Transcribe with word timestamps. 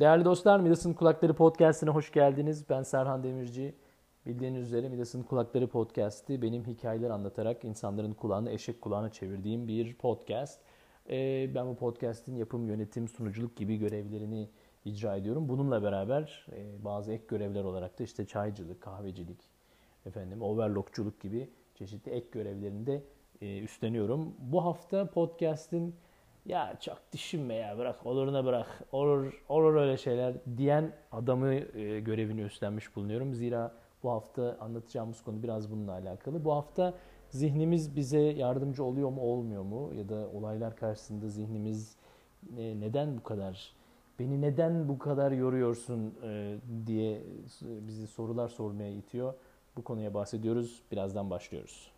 Değerli 0.00 0.24
dostlar, 0.24 0.60
Midas'ın 0.60 0.92
Kulakları 0.92 1.34
Podcast'ine 1.34 1.90
hoş 1.90 2.12
geldiniz. 2.12 2.68
Ben 2.70 2.82
Serhan 2.82 3.22
Demirci. 3.22 3.74
Bildiğiniz 4.26 4.66
üzere 4.66 4.88
Midas'ın 4.88 5.22
Kulakları 5.22 5.66
Podcast'i 5.66 6.42
benim 6.42 6.64
hikayeler 6.66 7.10
anlatarak 7.10 7.64
insanların 7.64 8.12
kulağını 8.12 8.50
eşek 8.50 8.80
kulağına 8.80 9.12
çevirdiğim 9.12 9.68
bir 9.68 9.94
podcast. 9.94 10.60
Ee, 11.10 11.50
ben 11.54 11.66
bu 11.66 11.76
podcast'in 11.76 12.36
yapım, 12.36 12.66
yönetim, 12.66 13.08
sunuculuk 13.08 13.56
gibi 13.56 13.76
görevlerini 13.76 14.50
icra 14.84 15.16
ediyorum. 15.16 15.48
Bununla 15.48 15.82
beraber 15.82 16.46
e, 16.52 16.84
bazı 16.84 17.12
ek 17.12 17.24
görevler 17.28 17.64
olarak 17.64 17.98
da 17.98 18.04
işte 18.04 18.26
çaycılık, 18.26 18.80
kahvecilik, 18.80 19.40
efendim 20.06 20.42
overlockçuluk 20.42 21.20
gibi 21.20 21.50
çeşitli 21.74 22.12
ek 22.12 22.26
görevlerini 22.32 22.86
de 22.86 23.02
e, 23.40 23.58
üstleniyorum. 23.58 24.34
Bu 24.38 24.64
hafta 24.64 25.10
podcast'in 25.10 25.94
ya 26.46 26.76
çok 26.80 26.98
düşünme 27.12 27.54
ya 27.54 27.78
bırak 27.78 28.06
oluruna 28.06 28.44
bırak 28.44 28.66
olur 28.92 29.44
olur 29.48 29.74
öyle 29.74 29.96
şeyler 29.96 30.34
diyen 30.56 30.92
adamı 31.12 31.54
e, 31.54 32.00
görevini 32.00 32.40
üstlenmiş 32.40 32.96
bulunuyorum. 32.96 33.34
Zira 33.34 33.72
bu 34.02 34.10
hafta 34.10 34.56
anlatacağımız 34.60 35.22
konu 35.22 35.42
biraz 35.42 35.70
bununla 35.70 35.92
alakalı. 35.92 36.44
Bu 36.44 36.52
hafta 36.52 36.94
zihnimiz 37.30 37.96
bize 37.96 38.18
yardımcı 38.18 38.84
oluyor 38.84 39.10
mu 39.10 39.20
olmuyor 39.20 39.62
mu 39.62 39.90
ya 39.94 40.08
da 40.08 40.28
olaylar 40.34 40.76
karşısında 40.76 41.28
zihnimiz 41.28 41.96
e, 42.58 42.80
neden 42.80 43.16
bu 43.16 43.22
kadar 43.22 43.72
beni 44.18 44.40
neden 44.40 44.88
bu 44.88 44.98
kadar 44.98 45.32
yoruyorsun 45.32 46.14
e, 46.22 46.56
diye 46.86 47.22
bizi 47.60 48.06
sorular 48.06 48.48
sormaya 48.48 48.90
itiyor. 48.90 49.34
Bu 49.76 49.84
konuya 49.84 50.14
bahsediyoruz. 50.14 50.82
Birazdan 50.92 51.30
başlıyoruz. 51.30 51.92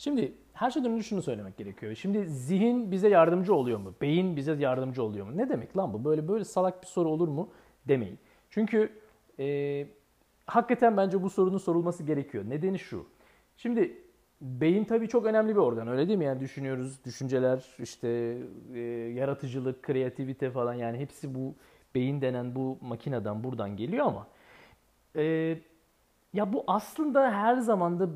Şimdi 0.00 0.34
her 0.52 0.70
şeyden 0.70 0.90
önce 0.90 1.02
şunu 1.02 1.22
söylemek 1.22 1.56
gerekiyor. 1.56 1.94
Şimdi 1.94 2.26
zihin 2.26 2.90
bize 2.90 3.08
yardımcı 3.08 3.54
oluyor 3.54 3.78
mu? 3.78 3.94
Beyin 4.00 4.36
bize 4.36 4.52
yardımcı 4.52 5.02
oluyor 5.02 5.26
mu? 5.26 5.36
Ne 5.36 5.48
demek 5.48 5.76
lan 5.76 5.92
bu? 5.92 6.04
Böyle 6.04 6.28
böyle 6.28 6.44
salak 6.44 6.82
bir 6.82 6.86
soru 6.86 7.08
olur 7.08 7.28
mu? 7.28 7.50
Demeyin. 7.88 8.18
Çünkü 8.50 8.92
e, 9.38 9.86
hakikaten 10.46 10.96
bence 10.96 11.22
bu 11.22 11.30
sorunun 11.30 11.58
sorulması 11.58 12.02
gerekiyor. 12.02 12.44
Nedeni 12.48 12.78
şu. 12.78 13.06
Şimdi 13.56 14.02
beyin 14.40 14.84
tabii 14.84 15.08
çok 15.08 15.26
önemli 15.26 15.52
bir 15.52 15.60
organ 15.60 15.88
öyle 15.88 16.08
değil 16.08 16.18
mi? 16.18 16.24
Yani 16.24 16.40
düşünüyoruz, 16.40 17.04
düşünceler, 17.04 17.64
işte 17.78 18.38
e, 18.74 18.78
yaratıcılık, 19.14 19.82
kreativite 19.82 20.50
falan 20.50 20.74
yani 20.74 20.98
hepsi 20.98 21.34
bu 21.34 21.54
beyin 21.94 22.20
denen 22.20 22.54
bu 22.54 22.78
makineden 22.80 23.44
buradan 23.44 23.76
geliyor 23.76 24.06
ama 24.06 24.26
e, 25.16 25.56
ya 26.32 26.52
bu 26.52 26.64
aslında 26.66 27.32
her 27.32 27.56
zamanda 27.56 28.08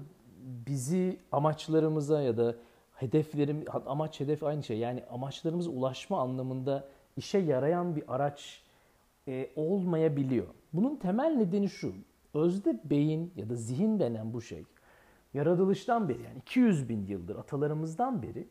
bizi 0.45 1.21
amaçlarımıza 1.33 2.23
ya 2.23 2.37
da 2.37 2.55
hedeflerim 2.95 3.65
amaç 3.87 4.21
hedef 4.21 4.43
aynı 4.43 4.63
şey 4.63 4.79
yani 4.79 5.03
amaçlarımıza 5.11 5.71
ulaşma 5.71 6.21
anlamında 6.21 6.89
işe 7.17 7.39
yarayan 7.39 7.97
bir 7.97 8.15
araç 8.15 8.63
e, 9.29 9.51
olmayabiliyor. 9.57 10.47
Bunun 10.73 10.97
temel 10.97 11.35
nedeni 11.37 11.69
şu. 11.69 11.95
Özde 12.35 12.81
beyin 12.85 13.33
ya 13.37 13.49
da 13.49 13.55
zihin 13.55 14.01
denen 14.01 14.33
bu 14.33 14.43
şey 14.43 14.65
yaratılıştan 15.35 16.09
beri 16.09 16.23
yani 16.23 16.39
200 16.39 16.89
bin 16.89 17.07
yıldır 17.07 17.37
atalarımızdan 17.37 18.23
beri 18.23 18.49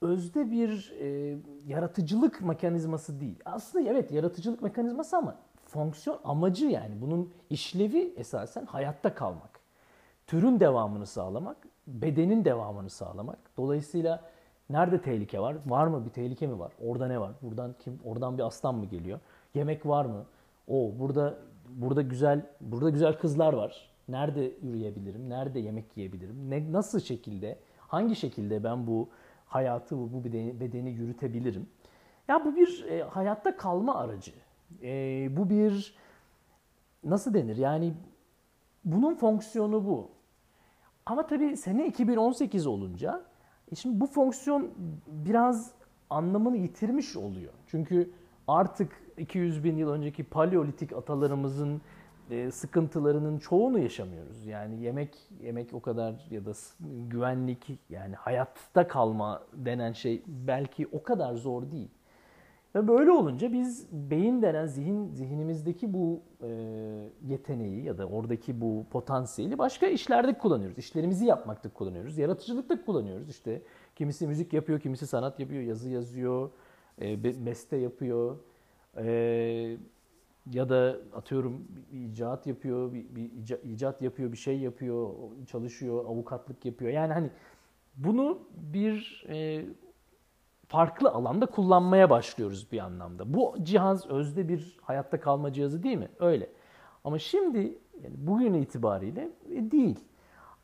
özde 0.00 0.50
bir 0.50 0.94
e, 1.00 1.36
yaratıcılık 1.66 2.40
mekanizması 2.40 3.20
değil. 3.20 3.38
Aslında 3.44 3.90
evet 3.90 4.12
yaratıcılık 4.12 4.62
mekanizması 4.62 5.16
ama 5.16 5.38
fonksiyon 5.66 6.20
amacı 6.24 6.66
yani 6.66 7.00
bunun 7.00 7.32
işlevi 7.50 8.14
esasen 8.16 8.66
hayatta 8.66 9.14
kalmak. 9.14 9.57
Türün 10.28 10.60
devamını 10.60 11.06
sağlamak, 11.06 11.56
bedenin 11.86 12.44
devamını 12.44 12.90
sağlamak. 12.90 13.38
Dolayısıyla 13.56 14.22
nerede 14.70 15.00
tehlike 15.00 15.40
var? 15.40 15.56
Var 15.66 15.86
mı 15.86 16.04
bir 16.04 16.10
tehlike 16.10 16.46
mi 16.46 16.58
var? 16.58 16.72
Orada 16.84 17.06
ne 17.06 17.20
var? 17.20 17.32
Buradan 17.42 17.74
kim? 17.78 18.00
Oradan 18.04 18.38
bir 18.38 18.42
aslan 18.42 18.74
mı 18.74 18.84
geliyor? 18.84 19.20
Yemek 19.54 19.86
var 19.86 20.04
mı? 20.04 20.24
O 20.68 20.92
burada 20.98 21.34
burada 21.68 22.02
güzel 22.02 22.46
burada 22.60 22.90
güzel 22.90 23.18
kızlar 23.18 23.52
var. 23.52 23.90
Nerede 24.08 24.52
yürüyebilirim? 24.62 25.30
Nerede 25.30 25.60
yemek 25.60 25.96
yiyebilirim? 25.96 26.50
Ne 26.50 26.72
nasıl 26.72 27.00
şekilde? 27.00 27.58
Hangi 27.78 28.16
şekilde 28.16 28.64
ben 28.64 28.86
bu 28.86 29.08
hayatı 29.46 29.96
bu 29.98 30.24
bedeni, 30.24 30.60
bedeni 30.60 30.90
yürütebilirim? 30.90 31.66
Ya 32.28 32.44
bu 32.44 32.56
bir 32.56 32.84
e, 32.88 33.02
hayatta 33.02 33.56
kalma 33.56 33.94
aracı. 33.94 34.32
E, 34.82 35.28
bu 35.36 35.50
bir 35.50 35.94
nasıl 37.04 37.34
denir? 37.34 37.56
Yani 37.56 37.94
bunun 38.84 39.14
fonksiyonu 39.14 39.86
bu. 39.86 40.17
Ama 41.08 41.26
tabii 41.26 41.56
sene 41.56 41.86
2018 41.86 42.66
olunca 42.66 43.22
e 43.72 43.74
şimdi 43.74 44.00
bu 44.00 44.06
fonksiyon 44.06 44.70
biraz 45.06 45.70
anlamını 46.10 46.56
yitirmiş 46.56 47.16
oluyor. 47.16 47.52
Çünkü 47.66 48.10
artık 48.48 48.92
200 49.18 49.64
bin 49.64 49.76
yıl 49.76 49.90
önceki 49.90 50.24
paleolitik 50.24 50.92
atalarımızın 50.92 51.80
e, 52.30 52.50
sıkıntılarının 52.50 53.38
çoğunu 53.38 53.78
yaşamıyoruz. 53.78 54.46
Yani 54.46 54.82
yemek 54.82 55.18
yemek 55.42 55.74
o 55.74 55.80
kadar 55.80 56.26
ya 56.30 56.44
da 56.46 56.52
güvenlik 57.08 57.80
yani 57.90 58.14
hayatta 58.14 58.88
kalma 58.88 59.42
denen 59.52 59.92
şey 59.92 60.22
belki 60.26 60.88
o 60.92 61.02
kadar 61.02 61.34
zor 61.34 61.70
değil. 61.70 61.90
Ve 62.78 62.88
böyle 62.88 63.10
olunca 63.10 63.52
biz 63.52 63.86
beyin 63.92 64.42
denen 64.42 64.66
zihin 64.66 65.12
zihnimizdeki 65.12 65.92
bu 65.92 66.20
e, 66.42 66.48
yeteneği 67.26 67.84
ya 67.84 67.98
da 67.98 68.06
oradaki 68.06 68.60
bu 68.60 68.86
potansiyeli 68.90 69.58
başka 69.58 69.86
işlerde 69.86 70.38
kullanıyoruz. 70.38 70.78
İşlerimizi 70.78 71.26
yapmakta 71.26 71.68
kullanıyoruz. 71.68 72.18
Yaratıcılıkta 72.18 72.84
kullanıyoruz. 72.84 73.30
İşte 73.30 73.62
kimisi 73.96 74.26
müzik 74.26 74.52
yapıyor, 74.52 74.80
kimisi 74.80 75.06
sanat 75.06 75.40
yapıyor, 75.40 75.62
yazı 75.62 75.90
yazıyor, 75.90 76.50
e, 77.00 77.24
beste 77.46 77.76
yapıyor. 77.76 78.36
E, 78.96 79.76
ya 80.52 80.68
da 80.68 80.96
atıyorum 81.14 81.68
bir 81.92 82.00
icat 82.00 82.46
yapıyor, 82.46 82.92
bir, 82.92 83.04
bir 83.16 83.30
icat 83.62 84.02
yapıyor, 84.02 84.32
bir 84.32 84.36
şey 84.36 84.58
yapıyor, 84.58 85.10
çalışıyor, 85.46 86.04
avukatlık 86.04 86.64
yapıyor. 86.64 86.90
Yani 86.90 87.12
hani 87.12 87.30
bunu 87.96 88.38
bir 88.72 89.26
e, 89.28 89.64
farklı 90.68 91.10
alanda 91.10 91.46
kullanmaya 91.46 92.10
başlıyoruz 92.10 92.72
bir 92.72 92.78
anlamda. 92.78 93.34
Bu 93.34 93.54
cihaz 93.62 94.06
özde 94.06 94.48
bir 94.48 94.78
hayatta 94.82 95.20
kalma 95.20 95.52
cihazı 95.52 95.82
değil 95.82 95.96
mi? 95.96 96.08
Öyle. 96.20 96.50
Ama 97.04 97.18
şimdi 97.18 97.58
yani 98.02 98.14
bugün 98.16 98.54
itibariyle 98.54 99.30
e, 99.50 99.70
değil. 99.70 100.00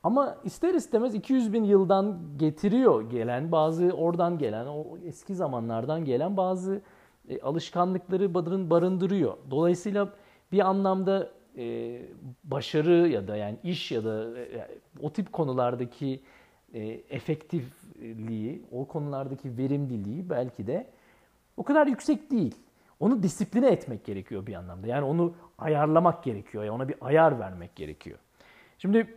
Ama 0.02 0.36
ister 0.44 0.74
istemez 0.74 1.14
200 1.14 1.52
bin 1.52 1.64
yıldan 1.64 2.18
getiriyor 2.36 3.10
gelen 3.10 3.52
bazı 3.52 3.92
oradan 3.92 4.38
gelen 4.38 4.66
o 4.66 4.84
eski 5.04 5.34
zamanlardan 5.34 6.04
gelen 6.04 6.36
bazı 6.36 6.80
e, 7.28 7.40
alışkanlıkları 7.40 8.34
barındırıyor. 8.70 9.36
Dolayısıyla 9.50 10.12
bir 10.52 10.60
anlamda 10.60 11.30
e, 11.58 12.00
başarı 12.44 13.08
ya 13.08 13.28
da 13.28 13.36
yani 13.36 13.58
iş 13.62 13.92
ya 13.92 14.04
da 14.04 14.38
e, 14.38 14.68
o 15.02 15.12
tip 15.12 15.32
konulardaki 15.32 16.22
e, 16.74 16.82
efektifliği, 17.10 18.62
o 18.72 18.88
konulardaki 18.88 19.58
verimliliği 19.58 20.30
belki 20.30 20.66
de 20.66 20.90
o 21.56 21.62
kadar 21.62 21.86
yüksek 21.86 22.30
değil. 22.30 22.54
Onu 23.00 23.22
disipline 23.22 23.68
etmek 23.68 24.04
gerekiyor 24.04 24.46
bir 24.46 24.54
anlamda. 24.54 24.86
Yani 24.86 25.04
onu 25.04 25.34
ayarlamak 25.58 26.24
gerekiyor. 26.24 26.64
Yani 26.64 26.74
ona 26.74 26.88
bir 26.88 26.96
ayar 27.00 27.38
vermek 27.38 27.76
gerekiyor. 27.76 28.18
Şimdi 28.78 29.16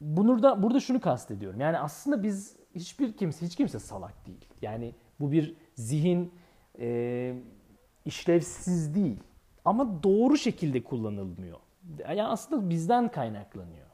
burada 0.00 0.62
burada 0.62 0.80
şunu 0.80 1.00
kastediyorum. 1.00 1.60
Yani 1.60 1.78
aslında 1.78 2.22
biz 2.22 2.56
hiçbir 2.74 3.12
kimse 3.12 3.46
hiç 3.46 3.56
kimse 3.56 3.78
salak 3.78 4.26
değil. 4.26 4.44
Yani 4.62 4.94
bu 5.20 5.32
bir 5.32 5.56
zihin 5.74 6.32
e, 6.78 7.34
işlevsiz 8.04 8.94
değil. 8.94 9.20
Ama 9.64 10.02
doğru 10.02 10.36
şekilde 10.36 10.82
kullanılmıyor. 10.82 11.58
Yani 11.98 12.22
aslında 12.22 12.70
bizden 12.70 13.10
kaynaklanıyor. 13.10 13.86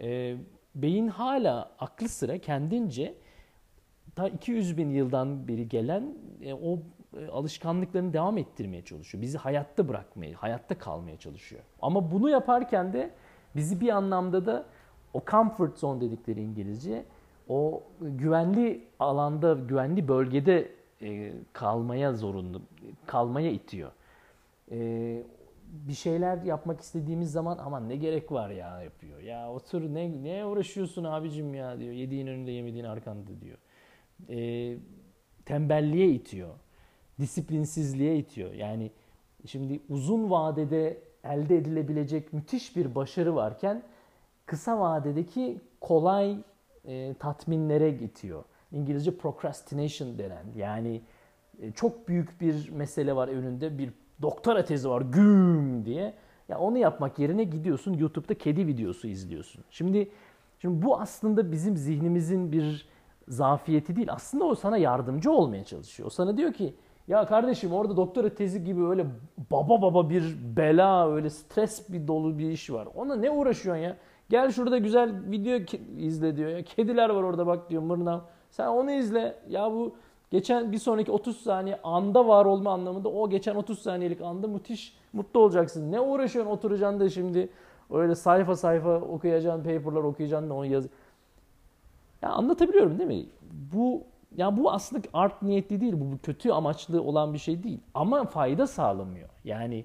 E, 0.00 0.36
beyin 0.76 1.08
hala 1.08 1.70
aklı 1.78 2.08
sıra 2.08 2.38
kendince 2.38 3.14
ta 4.16 4.28
200 4.28 4.76
bin 4.76 4.90
yıldan 4.90 5.48
beri 5.48 5.68
gelen 5.68 6.14
e, 6.42 6.54
o 6.54 6.78
e, 7.18 7.26
alışkanlıklarını 7.26 8.12
devam 8.12 8.38
ettirmeye 8.38 8.84
çalışıyor. 8.84 9.22
Bizi 9.22 9.38
hayatta 9.38 9.88
bırakmaya, 9.88 10.34
hayatta 10.36 10.78
kalmaya 10.78 11.18
çalışıyor. 11.18 11.62
Ama 11.82 12.10
bunu 12.10 12.30
yaparken 12.30 12.92
de 12.92 13.10
bizi 13.56 13.80
bir 13.80 13.88
anlamda 13.88 14.46
da 14.46 14.64
o 15.14 15.22
comfort 15.30 15.78
zone 15.78 16.00
dedikleri 16.00 16.40
İngilizce 16.40 17.04
o 17.48 17.82
güvenli 18.00 18.84
alanda, 18.98 19.52
güvenli 19.52 20.08
bölgede 20.08 20.72
e, 21.02 21.32
kalmaya 21.52 22.12
zorunlu, 22.12 22.62
kalmaya 23.06 23.50
itiyor. 23.50 23.90
E, 24.70 25.22
bir 25.72 25.94
şeyler 25.94 26.42
yapmak 26.42 26.80
istediğimiz 26.80 27.32
zaman 27.32 27.58
aman 27.58 27.88
ne 27.88 27.96
gerek 27.96 28.32
var 28.32 28.50
ya 28.50 28.82
yapıyor. 28.82 29.20
Ya 29.20 29.52
otur 29.52 29.82
ne 29.82 30.22
ne 30.22 30.46
uğraşıyorsun 30.46 31.04
abicim 31.04 31.54
ya 31.54 31.78
diyor. 31.78 31.92
Yediğin 31.92 32.26
önünde 32.26 32.50
yemediğin 32.50 32.84
arkanda 32.84 33.40
diyor. 33.40 33.58
E, 34.28 34.78
tembelliğe 35.44 36.08
itiyor. 36.08 36.54
Disiplinsizliğe 37.20 38.18
itiyor. 38.18 38.52
Yani 38.52 38.90
şimdi 39.46 39.80
uzun 39.88 40.30
vadede 40.30 40.98
elde 41.24 41.56
edilebilecek 41.56 42.32
müthiş 42.32 42.76
bir 42.76 42.94
başarı 42.94 43.34
varken 43.34 43.82
kısa 44.46 44.80
vadedeki 44.80 45.60
kolay 45.80 46.38
e, 46.84 47.14
tatminlere 47.14 47.90
gidiyor. 47.90 48.44
İngilizce 48.72 49.16
procrastination 49.16 50.18
denen 50.18 50.44
yani 50.56 51.02
e, 51.62 51.72
çok 51.72 52.08
büyük 52.08 52.40
bir 52.40 52.70
mesele 52.70 53.16
var 53.16 53.28
önünde 53.28 53.78
bir 53.78 53.92
doktora 54.22 54.64
tezi 54.64 54.88
var 54.88 55.00
güm 55.00 55.84
diye. 55.84 56.14
Ya 56.48 56.58
onu 56.58 56.78
yapmak 56.78 57.18
yerine 57.18 57.44
gidiyorsun 57.44 57.92
YouTube'da 57.92 58.34
kedi 58.34 58.66
videosu 58.66 59.08
izliyorsun. 59.08 59.64
Şimdi 59.70 60.10
şimdi 60.58 60.86
bu 60.86 61.00
aslında 61.00 61.52
bizim 61.52 61.76
zihnimizin 61.76 62.52
bir 62.52 62.88
zafiyeti 63.28 63.96
değil. 63.96 64.08
Aslında 64.10 64.44
o 64.44 64.54
sana 64.54 64.76
yardımcı 64.76 65.32
olmaya 65.32 65.64
çalışıyor. 65.64 66.06
O 66.06 66.10
sana 66.10 66.36
diyor 66.36 66.52
ki 66.52 66.74
ya 67.08 67.26
kardeşim 67.26 67.72
orada 67.72 67.96
doktora 67.96 68.34
tezi 68.34 68.64
gibi 68.64 68.86
öyle 68.86 69.06
baba 69.50 69.82
baba 69.82 70.10
bir 70.10 70.36
bela, 70.56 71.12
öyle 71.12 71.30
stres 71.30 71.92
bir 71.92 72.08
dolu 72.08 72.38
bir 72.38 72.50
iş 72.50 72.70
var. 72.70 72.88
Ona 72.94 73.16
ne 73.16 73.30
uğraşıyorsun 73.30 73.82
ya? 73.82 73.96
Gel 74.28 74.50
şurada 74.50 74.78
güzel 74.78 75.30
video 75.30 75.58
izle 75.98 76.36
diyor 76.36 76.50
ya. 76.50 76.62
Kediler 76.62 77.10
var 77.10 77.22
orada 77.22 77.46
bak 77.46 77.70
diyor 77.70 77.82
mırnav. 77.82 78.20
Sen 78.50 78.66
onu 78.66 78.90
izle. 78.90 79.36
Ya 79.48 79.72
bu 79.72 79.96
geçen 80.30 80.72
bir 80.72 80.78
sonraki 80.78 81.12
30 81.12 81.36
saniye 81.36 81.80
anda 81.84 82.28
var 82.28 82.44
olma 82.44 82.72
anlamında 82.72 83.08
o 83.08 83.30
geçen 83.30 83.54
30 83.54 83.78
saniyelik 83.78 84.20
anda 84.20 84.46
müthiş 84.46 84.96
mutlu 85.12 85.40
olacaksın. 85.40 85.92
Ne 85.92 86.00
uğraşıyorsun 86.00 86.52
oturacaksın 86.52 87.00
da 87.00 87.08
şimdi 87.08 87.48
öyle 87.90 88.14
sayfa 88.14 88.56
sayfa 88.56 88.96
okuyacaksın, 88.96 89.62
paperlar 89.62 90.02
okuyacaksın 90.02 90.50
da 90.50 90.54
onu 90.54 90.66
yaz. 90.66 90.86
Ya 92.22 92.30
anlatabiliyorum 92.30 92.98
değil 92.98 93.08
mi? 93.08 93.26
Bu 93.74 94.02
ya 94.36 94.56
bu 94.56 94.72
aslında 94.72 95.02
art 95.12 95.42
niyetli 95.42 95.80
değil. 95.80 95.94
Bu 95.96 96.18
kötü 96.22 96.50
amaçlı 96.50 97.02
olan 97.02 97.34
bir 97.34 97.38
şey 97.38 97.62
değil. 97.62 97.80
Ama 97.94 98.24
fayda 98.24 98.66
sağlamıyor. 98.66 99.28
Yani 99.44 99.84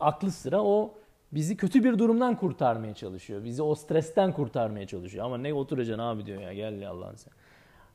aklı 0.00 0.30
sıra 0.30 0.62
o 0.62 0.94
bizi 1.32 1.56
kötü 1.56 1.84
bir 1.84 1.98
durumdan 1.98 2.36
kurtarmaya 2.36 2.94
çalışıyor. 2.94 3.44
Bizi 3.44 3.62
o 3.62 3.74
stresten 3.74 4.32
kurtarmaya 4.32 4.86
çalışıyor. 4.86 5.24
Ama 5.24 5.38
ne 5.38 5.54
oturacaksın 5.54 6.02
abi 6.02 6.26
diyor 6.26 6.40
ya 6.40 6.54
gel 6.54 6.88
Allah'ın 6.88 7.16
sen. 7.16 7.32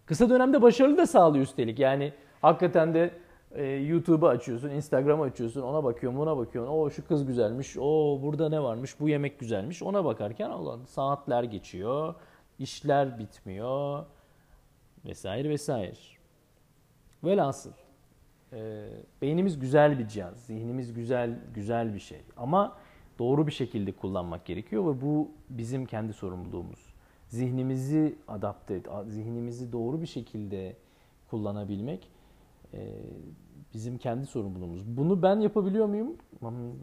Kısa 0.05 0.29
dönemde 0.29 0.61
başarılı 0.61 0.97
da 0.97 1.07
sağlıyor 1.07 1.43
üstelik. 1.43 1.79
Yani 1.79 2.13
hakikaten 2.41 2.93
de 2.93 3.13
e, 3.55 3.63
YouTube'u 3.63 4.27
açıyorsun, 4.27 4.69
Instagram'ı 4.69 5.23
açıyorsun, 5.23 5.61
ona 5.61 5.83
bakıyorsun, 5.83 6.19
buna 6.19 6.37
bakıyorsun. 6.37 6.73
O 6.73 6.89
şu 6.89 7.07
kız 7.07 7.25
güzelmiş, 7.25 7.77
o 7.79 8.19
burada 8.23 8.49
ne 8.49 8.63
varmış, 8.63 8.99
bu 8.99 9.09
yemek 9.09 9.39
güzelmiş. 9.39 9.83
Ona 9.83 10.05
bakarken 10.05 10.49
Allah 10.49 10.77
saatler 10.85 11.43
geçiyor, 11.43 12.15
işler 12.59 13.19
bitmiyor 13.19 14.05
vesaire 15.05 15.49
vesaire. 15.49 15.93
Velhasıl 17.23 17.71
e, 18.53 18.89
beynimiz 19.21 19.59
güzel 19.59 19.99
bir 19.99 20.07
cihaz, 20.07 20.45
zihnimiz 20.45 20.93
güzel 20.93 21.39
güzel 21.53 21.93
bir 21.93 21.99
şey 21.99 22.21
ama 22.37 22.77
doğru 23.19 23.47
bir 23.47 23.51
şekilde 23.51 23.91
kullanmak 23.91 24.45
gerekiyor 24.45 24.95
ve 24.95 25.01
bu 25.01 25.31
bizim 25.49 25.85
kendi 25.85 26.13
sorumluluğumuz. 26.13 26.84
Zihnimizi 27.27 28.15
adapte, 28.27 28.81
zihnimizi 29.07 29.71
doğru 29.71 30.01
bir 30.01 30.07
şekilde 30.07 30.75
kullanabilmek 31.29 32.11
e, 32.73 32.79
bizim 33.73 33.97
kendi 33.97 34.25
sorumluluğumuz. 34.25 34.97
Bunu 34.97 35.21
ben 35.21 35.39
yapabiliyor 35.39 35.85
muyum? 35.85 36.15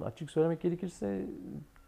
Açık 0.04 0.30
söylemek 0.30 0.60
gerekirse 0.60 1.26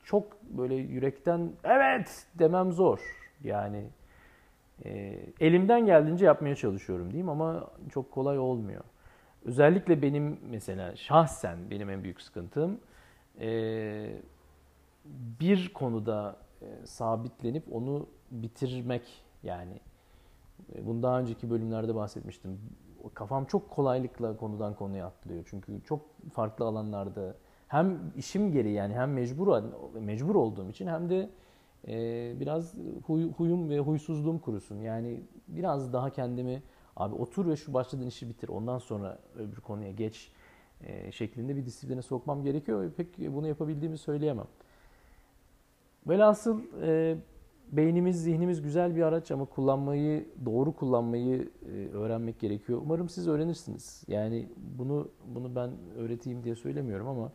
çok 0.05 0.43
böyle 0.43 0.75
yürekten 0.75 1.53
evet 1.65 2.27
demem 2.35 2.73
zor. 2.73 3.01
Yani 3.45 3.85
e, 4.85 5.21
elimden 5.41 5.87
geldiğince 5.87 6.27
yapmaya 6.27 6.55
çalışıyorum 6.55 7.11
diyeyim 7.11 7.29
ama 7.29 7.71
çok 7.93 8.11
kolay 8.11 8.39
olmuyor. 8.39 8.85
Özellikle 9.45 10.03
benim 10.03 10.39
mesela 10.51 10.97
şahsen 10.97 11.59
benim 11.71 11.91
en 11.91 12.03
büyük 12.03 12.21
sıkıntım 12.21 12.81
e, 13.41 14.19
bir 15.41 15.73
konuda 15.73 16.37
sabitlenip 16.85 17.65
onu 17.73 18.07
bitirmek 18.43 19.25
yani. 19.43 19.81
E, 20.75 20.87
bunu 20.87 21.03
daha 21.03 21.21
önceki 21.21 21.51
bölümlerde 21.51 21.95
bahsetmiştim. 21.95 22.61
Kafam 23.15 23.45
çok 23.45 23.71
kolaylıkla 23.71 24.37
konudan 24.37 24.75
konuya 24.75 25.07
atlıyor. 25.07 25.45
Çünkü 25.51 25.83
çok 25.85 26.01
farklı 26.33 26.65
alanlarda 26.65 27.35
hem 27.69 28.13
işim 28.17 28.53
gereği 28.53 28.75
yani 28.75 28.95
hem 28.95 29.13
mecbur 29.13 29.63
mecbur 30.01 30.35
olduğum 30.35 30.71
için 30.71 30.87
hem 30.87 31.11
de 31.11 31.31
e, 31.89 32.35
biraz 32.41 32.75
huy, 33.07 33.31
huyum 33.31 33.71
ve 33.71 33.79
huysuzluğum 33.79 34.39
kurusun. 34.39 34.81
Yani 34.81 35.21
biraz 35.49 35.93
daha 35.93 36.11
kendimi 36.11 36.63
abi 36.97 37.15
otur 37.15 37.49
ve 37.49 37.57
şu 37.57 37.75
başladığın 37.75 38.07
işi 38.07 38.29
bitir 38.29 38.49
ondan 38.49 38.79
sonra 38.79 39.19
öbür 39.37 39.57
konuya 39.57 39.91
geç 39.91 40.33
e, 40.85 41.13
şeklinde 41.13 41.57
bir 41.57 41.67
disipline 41.67 42.03
sokmam 42.03 42.43
gerekiyor. 42.43 42.93
Pek 42.97 43.19
bunu 43.19 43.49
yapabildiğimi 43.49 43.99
söyleyemem. 43.99 44.47
Velhasıl 46.07 46.61
e, 46.83 47.17
beynimiz, 47.73 48.23
zihnimiz 48.23 48.63
güzel 48.63 48.97
bir 48.97 49.03
araç 49.03 49.31
ama 49.31 49.45
kullanmayı, 49.45 50.29
doğru 50.45 50.73
kullanmayı 50.73 51.49
e, 51.67 51.89
öğrenmek 51.89 52.41
gerekiyor. 52.41 52.81
Umarım 52.85 53.09
siz 53.09 53.29
öğrenirsiniz. 53.29 54.05
Yani 54.09 54.49
bunu 54.79 55.09
bunu 55.27 55.57
ben 55.57 55.71
öğreteyim 55.97 56.45
diye 56.45 56.55
söylemiyorum 56.55 57.07
ama 57.09 57.33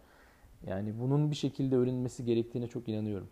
yani 0.67 0.93
bunun 0.99 1.31
bir 1.31 1.35
şekilde 1.35 1.75
öğrenilmesi 1.75 2.25
gerektiğine 2.25 2.67
çok 2.67 2.89
inanıyorum. 2.89 3.27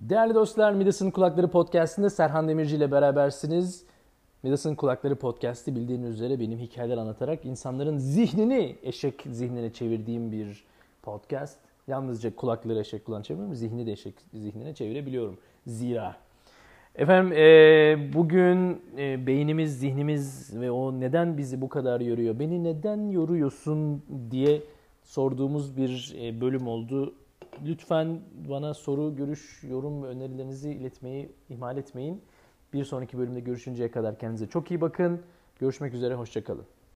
Değerli 0.00 0.34
dostlar, 0.34 0.72
Midas'ın 0.72 1.10
Kulakları 1.10 1.50
Podcast'inde 1.50 2.10
Serhan 2.10 2.48
Demirci 2.48 2.76
ile 2.76 2.90
berabersiniz. 2.92 3.84
Midas'ın 4.42 4.74
Kulakları 4.74 5.16
Podcast'i 5.16 5.76
bildiğiniz 5.76 6.10
üzere 6.10 6.40
benim 6.40 6.58
hikayeler 6.58 6.96
anlatarak 6.96 7.44
insanların 7.44 7.98
zihnini 7.98 8.76
eşek 8.82 9.24
zihnine 9.30 9.72
çevirdiğim 9.72 10.32
bir 10.32 10.64
podcast. 11.02 11.58
Yalnızca 11.88 12.36
kulakları 12.36 12.80
eşek 12.80 13.04
kulağına 13.04 13.22
çevirmiyorum, 13.22 13.56
zihni 13.56 13.86
de 13.86 13.92
eşek 13.92 14.14
zihnine 14.34 14.74
çevirebiliyorum. 14.74 15.38
Zira. 15.66 16.16
Efendim 16.94 17.32
e, 17.32 18.12
bugün 18.14 18.82
e, 18.98 19.26
beynimiz, 19.26 19.78
zihnimiz 19.78 20.50
ve 20.60 20.70
o 20.70 21.00
neden 21.00 21.38
bizi 21.38 21.60
bu 21.60 21.68
kadar 21.68 22.00
yoruyor, 22.00 22.38
beni 22.38 22.64
neden 22.64 23.10
yoruyorsun 23.10 24.02
diye 24.30 24.62
sorduğumuz 25.04 25.76
bir 25.76 26.16
e, 26.20 26.40
bölüm 26.40 26.68
oldu. 26.68 27.14
Lütfen 27.66 28.20
bana 28.48 28.74
soru, 28.74 29.16
görüş, 29.16 29.62
yorum 29.70 30.02
ve 30.02 30.06
önerilerinizi 30.06 30.70
iletmeyi 30.70 31.28
ihmal 31.50 31.76
etmeyin. 31.76 32.22
Bir 32.72 32.84
sonraki 32.84 33.18
bölümde 33.18 33.40
görüşünceye 33.40 33.90
kadar 33.90 34.18
kendinize 34.18 34.46
çok 34.46 34.70
iyi 34.70 34.80
bakın. 34.80 35.22
Görüşmek 35.60 35.94
üzere, 35.94 36.14
hoşçakalın. 36.14 36.77